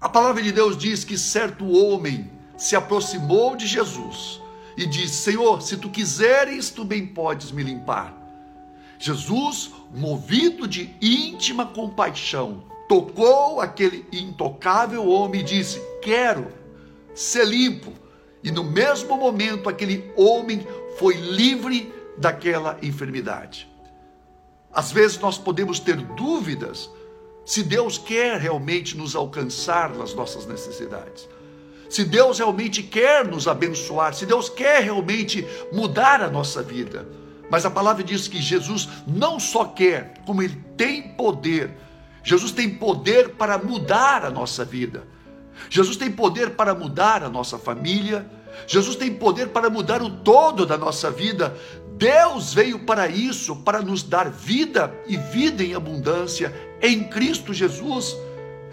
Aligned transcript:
A 0.00 0.08
palavra 0.08 0.42
de 0.42 0.50
Deus 0.50 0.78
diz 0.78 1.04
que 1.04 1.18
certo 1.18 1.68
homem 1.68 2.30
se 2.56 2.74
aproximou 2.74 3.54
de 3.54 3.66
Jesus 3.66 4.40
e 4.74 4.86
disse: 4.86 5.16
Senhor, 5.16 5.60
se 5.60 5.76
tu 5.76 5.90
quiseres, 5.90 6.70
tu 6.70 6.84
bem 6.84 7.06
podes 7.06 7.52
me 7.52 7.62
limpar. 7.62 8.16
Jesus, 8.98 9.70
movido 9.94 10.66
de 10.66 10.94
íntima 11.02 11.66
compaixão, 11.66 12.64
tocou 12.88 13.60
aquele 13.60 14.06
intocável 14.10 15.06
homem 15.06 15.42
e 15.42 15.44
disse: 15.44 15.78
Quero 16.00 16.48
ser 17.14 17.46
limpo. 17.46 17.92
E 18.42 18.50
no 18.50 18.64
mesmo 18.64 19.18
momento, 19.18 19.68
aquele 19.68 20.10
homem 20.16 20.66
foi 20.98 21.14
livre 21.14 21.92
daquela 22.16 22.78
enfermidade. 22.82 23.68
Às 24.72 24.90
vezes 24.90 25.18
nós 25.18 25.36
podemos 25.36 25.78
ter 25.78 25.96
dúvidas 25.96 26.88
se 27.44 27.62
Deus 27.62 27.98
quer 27.98 28.38
realmente 28.38 28.96
nos 28.96 29.16
alcançar 29.16 29.94
nas 29.94 30.14
nossas 30.14 30.46
necessidades. 30.46 31.28
Se 31.88 32.04
Deus 32.04 32.38
realmente 32.38 32.82
quer 32.84 33.26
nos 33.26 33.48
abençoar, 33.48 34.14
se 34.14 34.24
Deus 34.24 34.48
quer 34.48 34.82
realmente 34.82 35.44
mudar 35.72 36.22
a 36.22 36.30
nossa 36.30 36.62
vida. 36.62 37.08
Mas 37.50 37.66
a 37.66 37.70
palavra 37.70 38.04
diz 38.04 38.28
que 38.28 38.40
Jesus 38.40 38.88
não 39.06 39.40
só 39.40 39.64
quer, 39.64 40.22
como 40.24 40.40
ele 40.40 40.64
tem 40.76 41.02
poder. 41.02 41.76
Jesus 42.22 42.52
tem 42.52 42.70
poder 42.70 43.30
para 43.30 43.58
mudar 43.58 44.24
a 44.24 44.30
nossa 44.30 44.64
vida. 44.64 45.02
Jesus 45.68 45.96
tem 45.96 46.10
poder 46.10 46.50
para 46.50 46.74
mudar 46.74 47.24
a 47.24 47.28
nossa 47.28 47.58
família. 47.58 48.24
Jesus 48.68 48.94
tem 48.94 49.12
poder 49.12 49.48
para 49.48 49.68
mudar 49.68 50.00
o 50.00 50.10
todo 50.10 50.64
da 50.64 50.78
nossa 50.78 51.10
vida. 51.10 51.56
Deus 52.00 52.54
veio 52.54 52.78
para 52.78 53.08
isso, 53.08 53.54
para 53.56 53.82
nos 53.82 54.02
dar 54.02 54.30
vida 54.30 54.90
e 55.06 55.18
vida 55.18 55.62
em 55.62 55.74
abundância 55.74 56.50
em 56.80 57.04
Cristo 57.04 57.52
Jesus. 57.52 58.16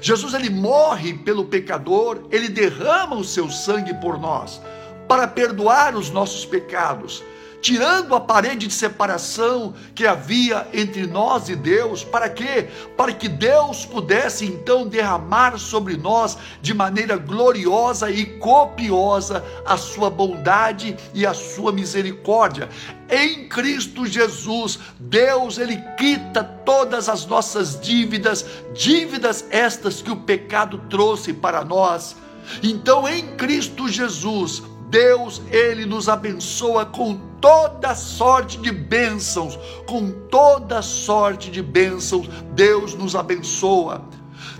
Jesus 0.00 0.34
ele 0.34 0.48
morre 0.48 1.14
pelo 1.14 1.44
pecador, 1.44 2.28
ele 2.30 2.48
derrama 2.48 3.16
o 3.16 3.24
seu 3.24 3.50
sangue 3.50 3.92
por 3.94 4.20
nós, 4.20 4.62
para 5.08 5.26
perdoar 5.26 5.96
os 5.96 6.10
nossos 6.10 6.44
pecados 6.44 7.24
tirando 7.60 8.14
a 8.14 8.20
parede 8.20 8.66
de 8.66 8.74
separação 8.74 9.74
que 9.94 10.06
havia 10.06 10.66
entre 10.72 11.06
nós 11.06 11.48
e 11.48 11.56
Deus. 11.56 12.04
Para 12.04 12.28
quê? 12.28 12.68
Para 12.96 13.12
que 13.12 13.28
Deus 13.28 13.84
pudesse 13.84 14.44
então 14.44 14.86
derramar 14.86 15.58
sobre 15.58 15.96
nós 15.96 16.36
de 16.62 16.72
maneira 16.72 17.16
gloriosa 17.16 18.10
e 18.10 18.24
copiosa 18.38 19.44
a 19.66 19.76
sua 19.76 20.10
bondade 20.10 20.96
e 21.12 21.26
a 21.26 21.34
sua 21.34 21.72
misericórdia. 21.72 22.68
Em 23.10 23.48
Cristo 23.48 24.06
Jesus, 24.06 24.78
Deus 25.00 25.58
ele 25.58 25.76
quita 25.96 26.44
todas 26.44 27.08
as 27.08 27.26
nossas 27.26 27.80
dívidas, 27.80 28.44
dívidas 28.74 29.44
estas 29.50 30.02
que 30.02 30.10
o 30.10 30.16
pecado 30.16 30.78
trouxe 30.90 31.32
para 31.32 31.64
nós. 31.64 32.16
Então, 32.62 33.06
em 33.08 33.36
Cristo 33.36 33.88
Jesus, 33.88 34.62
Deus, 34.90 35.42
ele 35.50 35.84
nos 35.84 36.08
abençoa 36.08 36.86
com 36.86 37.14
toda 37.40 37.94
sorte 37.94 38.58
de 38.58 38.72
bênçãos, 38.72 39.58
com 39.86 40.10
toda 40.10 40.82
sorte 40.82 41.50
de 41.50 41.62
bênçãos, 41.62 42.28
Deus 42.54 42.94
nos 42.94 43.14
abençoa. 43.14 44.02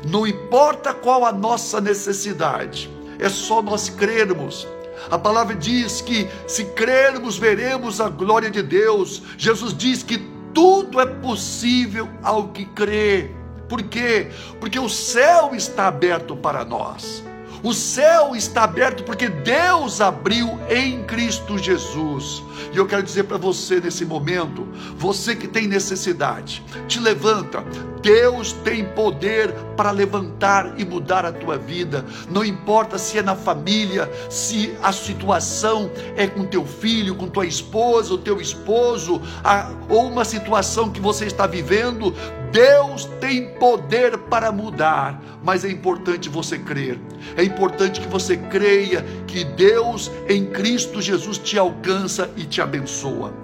Não 0.06 0.26
importa 0.26 0.94
qual 0.94 1.24
a 1.24 1.32
nossa 1.32 1.80
necessidade, 1.80 2.90
é 3.18 3.28
só 3.28 3.62
nós 3.62 3.88
crermos. 3.88 4.66
A 5.10 5.18
palavra 5.18 5.54
diz 5.54 6.00
que 6.00 6.28
se 6.46 6.64
crermos, 6.66 7.38
veremos 7.38 8.00
a 8.00 8.08
glória 8.08 8.50
de 8.50 8.62
Deus. 8.62 9.22
Jesus 9.36 9.72
diz 9.76 10.02
que 10.02 10.18
tudo 10.52 11.00
é 11.00 11.06
possível 11.06 12.08
ao 12.22 12.48
que 12.48 12.64
crê. 12.66 13.30
Por 13.68 13.82
quê? 13.82 14.30
Porque 14.60 14.78
o 14.78 14.88
céu 14.88 15.54
está 15.54 15.86
aberto 15.86 16.36
para 16.36 16.64
nós. 16.64 17.22
O 17.62 17.74
céu 17.74 18.36
está 18.36 18.62
aberto 18.64 19.02
porque 19.02 19.28
Deus 19.28 20.00
abriu 20.00 20.58
em 20.70 21.02
Cristo 21.04 21.58
Jesus. 21.58 22.42
E 22.72 22.76
eu 22.76 22.86
quero 22.86 23.02
dizer 23.02 23.24
para 23.24 23.36
você 23.36 23.80
nesse 23.80 24.04
momento, 24.04 24.66
você 24.96 25.34
que 25.34 25.48
tem 25.48 25.66
necessidade, 25.66 26.62
te 26.86 27.00
levanta. 27.00 27.64
Deus 28.00 28.52
tem 28.52 28.84
poder 28.84 29.52
para 29.76 29.90
levantar 29.90 30.78
e 30.78 30.84
mudar 30.84 31.24
a 31.24 31.32
tua 31.32 31.58
vida. 31.58 32.04
Não 32.30 32.44
importa 32.44 32.96
se 32.96 33.18
é 33.18 33.22
na 33.22 33.34
família, 33.34 34.10
se 34.30 34.76
a 34.82 34.92
situação 34.92 35.90
é 36.16 36.26
com 36.26 36.44
teu 36.44 36.64
filho, 36.64 37.16
com 37.16 37.28
tua 37.28 37.46
esposa, 37.46 38.14
o 38.14 38.18
teu 38.18 38.40
esposo, 38.40 39.20
a, 39.42 39.72
ou 39.88 40.06
uma 40.08 40.24
situação 40.24 40.90
que 40.90 41.00
você 41.00 41.26
está 41.26 41.46
vivendo, 41.46 42.14
Deus 42.52 43.04
tem 43.20 43.48
poder 43.54 44.16
para 44.16 44.50
mudar, 44.50 45.20
mas 45.42 45.64
é 45.64 45.70
importante 45.70 46.28
você 46.28 46.58
crer. 46.58 46.98
É 47.36 47.42
importante 47.42 48.00
que 48.00 48.08
você 48.08 48.36
creia 48.36 49.04
que 49.26 49.44
Deus 49.44 50.10
em 50.28 50.46
Cristo 50.46 51.02
Jesus 51.02 51.36
te 51.36 51.58
alcança 51.58 52.30
e 52.36 52.44
te 52.44 52.62
abençoa. 52.62 53.34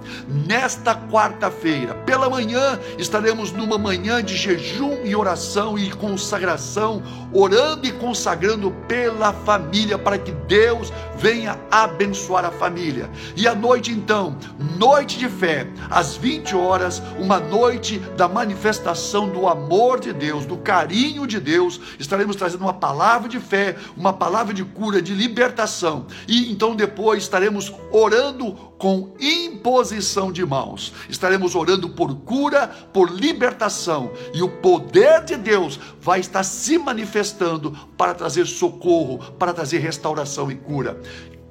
Nesta 0.46 0.94
quarta-feira, 0.94 1.94
pela 2.06 2.30
manhã, 2.30 2.78
estaremos 2.98 3.52
numa 3.52 3.76
manhã 3.76 4.22
de 4.22 4.36
jejum 4.36 5.04
e 5.04 5.14
oração 5.14 5.78
e 5.78 5.90
consagração, 5.90 7.02
orando 7.32 7.86
e 7.86 7.92
consagrando 7.92 8.70
pela 8.88 9.32
família 9.32 9.98
para 9.98 10.18
que 10.18 10.32
Deus 10.32 10.92
venha 11.16 11.58
abençoar 11.70 12.44
a 12.44 12.50
família. 12.50 13.10
E 13.36 13.46
à 13.46 13.54
noite 13.54 13.90
então, 13.90 14.36
noite 14.78 15.18
de 15.18 15.28
fé, 15.28 15.66
às 15.90 16.16
20 16.16 16.56
horas, 16.56 17.02
uma 17.18 17.38
noite 17.38 17.98
da 18.16 18.28
manifestação 18.28 18.93
manifestação 18.94 19.28
do 19.28 19.48
amor 19.48 19.98
de 19.98 20.12
Deus, 20.12 20.46
do 20.46 20.56
carinho 20.56 21.26
de 21.26 21.40
Deus, 21.40 21.80
estaremos 21.98 22.36
trazendo 22.36 22.62
uma 22.62 22.72
palavra 22.72 23.28
de 23.28 23.40
fé, 23.40 23.76
uma 23.96 24.12
palavra 24.12 24.54
de 24.54 24.64
cura, 24.64 25.02
de 25.02 25.12
libertação. 25.12 26.06
E 26.28 26.50
então 26.50 26.76
depois 26.76 27.24
estaremos 27.24 27.72
orando 27.90 28.52
com 28.78 29.14
imposição 29.20 30.30
de 30.30 30.46
mãos. 30.46 30.92
Estaremos 31.08 31.54
orando 31.54 31.90
por 31.90 32.14
cura, 32.14 32.68
por 32.92 33.10
libertação, 33.10 34.12
e 34.32 34.42
o 34.42 34.48
poder 34.48 35.24
de 35.24 35.36
Deus 35.36 35.78
vai 36.00 36.20
estar 36.20 36.44
se 36.44 36.78
manifestando 36.78 37.72
para 37.96 38.14
trazer 38.14 38.46
socorro, 38.46 39.18
para 39.38 39.52
trazer 39.52 39.78
restauração 39.78 40.50
e 40.50 40.54
cura. 40.54 41.00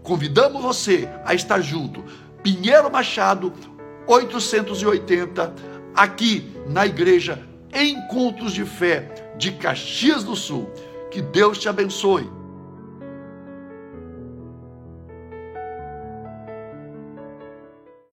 Convidamos 0.02 0.62
você 0.62 1.10
a 1.26 1.34
estar 1.34 1.60
junto. 1.62 2.04
Pinheiro 2.42 2.92
Machado, 2.92 3.54
880 4.06 5.73
aqui 5.96 6.52
na 6.68 6.86
igreja 6.86 7.40
Encontros 7.74 8.54
de 8.54 8.66
Fé 8.66 9.34
de 9.38 9.52
Caxias 9.54 10.24
do 10.24 10.36
Sul. 10.36 10.70
Que 11.12 11.22
Deus 11.22 11.58
te 11.58 11.68
abençoe. 11.68 12.30